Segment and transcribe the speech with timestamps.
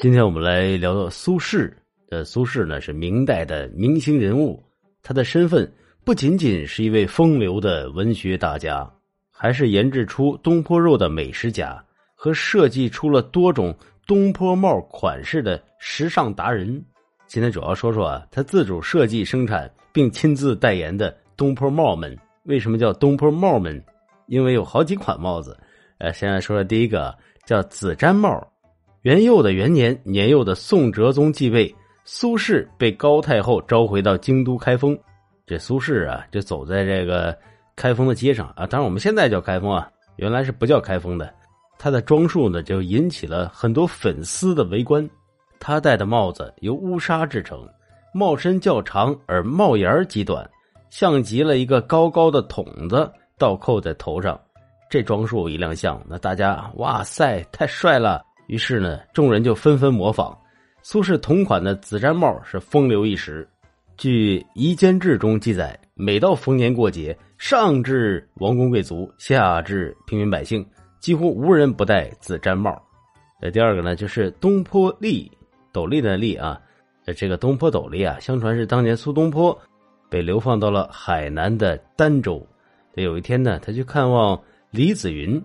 [0.00, 1.68] 今天我们来聊聊苏轼。
[2.10, 4.62] 呃，苏轼呢是明代的明星人物，
[5.02, 5.68] 他的身份
[6.04, 8.88] 不仅仅是一位风流的文学大家，
[9.28, 11.84] 还是研制出东坡肉的美食家
[12.14, 13.76] 和设计出了多种
[14.06, 16.80] 东坡帽款式的时尚达人。
[17.26, 22.16] 今天主要说说啊，他自主设计生产并亲自代言的东坡帽们。
[22.44, 23.84] 为什么叫东坡帽们？
[24.28, 25.58] 因为有好几款帽子。
[25.98, 27.12] 呃，先来说说第一个，
[27.44, 28.48] 叫紫毡帽。
[29.08, 34.94] 元佑的元年，年幼的宋哲宗继位，苏轼被高太后召回到京都开封。
[35.46, 37.34] 这苏轼啊，就走在这个
[37.74, 41.32] 开封的街上啊，当然我们现在叫开封啊，原来是不叫开封的。
[41.78, 45.08] 他的装束呢，就引起了很多粉丝的围观。
[45.58, 47.66] 他戴的帽子由乌纱制成，
[48.12, 50.46] 帽身较长而帽檐极短，
[50.90, 54.38] 像极了一个高高的筒子倒扣在头上。
[54.90, 58.22] 这装束一亮相，那大家哇塞，太帅了！
[58.48, 60.36] 于是呢，众人就纷纷模仿。
[60.82, 63.48] 苏轼同款的紫毡帽是风流一时。
[63.96, 70.66] 据《夷坚志》中记载，每到逢年过节，上至王公贵族，下至平民百姓，
[70.98, 72.80] 几乎无人不戴紫毡帽。
[73.40, 75.30] 呃，第二个呢，就是东坡笠。
[75.70, 76.58] 斗笠的笠啊，
[77.14, 79.56] 这个东坡斗笠啊，相传是当年苏东坡
[80.08, 82.44] 被流放到了海南的儋州。
[82.94, 85.40] 有一天呢，他去看望李子云，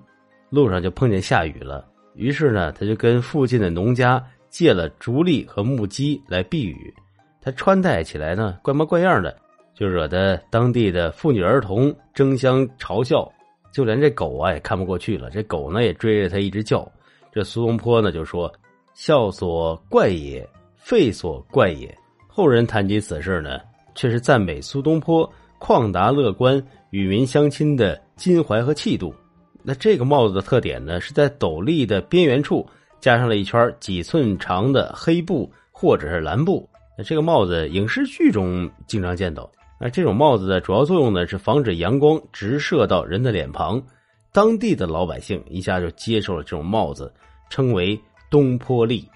[0.50, 1.86] 路上就碰见下雨了，
[2.16, 6.94] 于是呢，他就跟附近的农家借了竹笠和木屐来避雨。
[7.42, 9.36] 他穿戴起来呢，怪模怪样的，
[9.74, 13.32] 就惹得当地的妇女儿童争相嘲笑，
[13.72, 16.90] 就连这狗啊也看不过去了，这狗呢也追着他一直叫。
[17.32, 18.52] 这苏东坡呢就说。
[18.96, 21.98] 笑所怪也，废所怪也。
[22.28, 23.60] 后人谈及此事呢，
[23.96, 25.28] 却是赞美苏东坡
[25.60, 29.12] 旷达乐观、与民相亲的襟怀和气度。
[29.64, 32.68] 那这个帽子的特点呢，是在斗笠的边缘处
[33.00, 36.70] 加上了一圈几寸长的黑布或者是蓝布。
[36.98, 39.50] 那这个帽子影视剧中经常见到。
[39.80, 43.82] 那这种帽子的主要作用呢，是防止阳光直射到人的脸庞。
[44.32, 47.12] 当地的老百姓一下就接受了这种帽子，
[47.50, 48.00] 称为。
[48.30, 49.08] 东坡笠，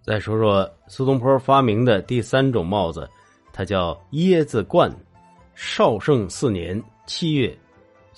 [0.00, 3.10] 再说说苏东坡发明的第三种帽子，
[3.52, 4.88] 它叫椰子冠。
[5.56, 7.58] 绍圣四年七月，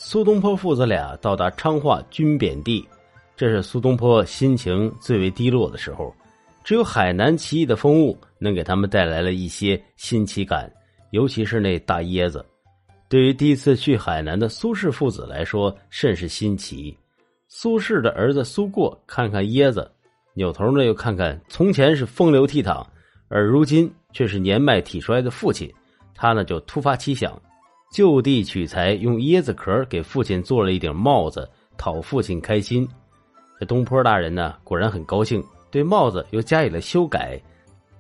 [0.03, 2.89] 苏东坡父子俩到达昌化军贬地，
[3.37, 6.13] 这是苏东坡心情最为低落的时候。
[6.65, 10.73] 只有海南奇异的风物能给他们带来了一些新奇感，
[11.11, 12.43] 尤其是那大椰子，
[13.11, 16.97] 对于第一次去海南的苏轼父子来说甚是新奇。
[17.47, 19.89] 苏轼的儿子苏过看看椰子。
[20.33, 22.83] 扭头呢，又看看从前是风流倜傥，
[23.29, 25.71] 而如今却是年迈体衰的父亲。
[26.15, 27.39] 他呢，就突发奇想，
[27.91, 32.89] 就地取材，用椰子壳给父亲做了一顶帽子，讨父亲开心。
[33.59, 37.41] 这东坡大人呢，果然很高兴，对帽子又加以了修改，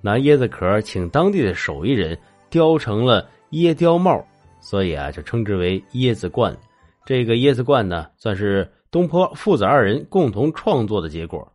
[0.00, 2.16] 拿椰子壳请当地的手艺人
[2.48, 4.24] 雕成了椰雕帽，
[4.60, 6.56] 所以啊，就称之为椰子冠。
[7.04, 11.46] 这个椰子冠呢，算是东坡父子二人共同创作的结果。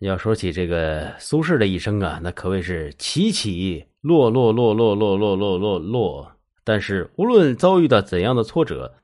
[0.00, 6.32] 要说起这个苏轼的一生啊，那可谓是起起落落落落落落落落落。
[6.64, 8.94] 但是无论遭遇到怎样的挫折，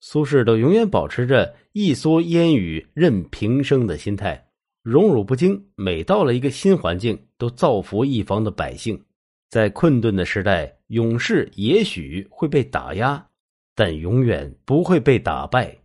[0.00, 4.46] 苏轼都永远保持着一蓑烟雨任平生的心态，
[4.82, 5.66] 荣辱不惊。
[5.74, 9.02] 每到了一个新环境，都造福一方的百姓。
[9.48, 13.26] 在困顿的时代，勇士也许会被打压，
[13.74, 15.76] 但永远不会被打败。